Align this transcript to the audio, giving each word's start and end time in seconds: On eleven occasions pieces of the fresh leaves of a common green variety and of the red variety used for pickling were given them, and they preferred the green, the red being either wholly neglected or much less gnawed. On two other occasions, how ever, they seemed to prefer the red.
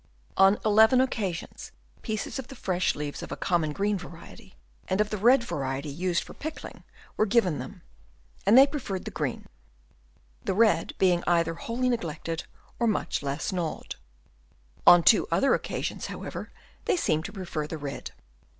On 0.35 0.57
eleven 0.65 0.99
occasions 0.99 1.71
pieces 2.01 2.39
of 2.39 2.47
the 2.47 2.55
fresh 2.55 2.95
leaves 2.95 3.21
of 3.21 3.31
a 3.31 3.35
common 3.37 3.71
green 3.71 3.99
variety 3.99 4.55
and 4.87 4.99
of 4.99 5.11
the 5.11 5.17
red 5.19 5.43
variety 5.43 5.89
used 5.89 6.23
for 6.23 6.33
pickling 6.33 6.83
were 7.17 7.27
given 7.27 7.59
them, 7.59 7.83
and 8.43 8.57
they 8.57 8.65
preferred 8.65 9.05
the 9.05 9.11
green, 9.11 9.45
the 10.43 10.55
red 10.55 10.95
being 10.97 11.23
either 11.27 11.53
wholly 11.53 11.87
neglected 11.87 12.45
or 12.79 12.87
much 12.87 13.21
less 13.21 13.53
gnawed. 13.53 13.95
On 14.87 15.03
two 15.03 15.27
other 15.31 15.53
occasions, 15.53 16.07
how 16.07 16.23
ever, 16.23 16.51
they 16.85 16.97
seemed 16.97 17.25
to 17.25 17.31
prefer 17.31 17.67
the 17.67 17.77
red. 17.77 18.09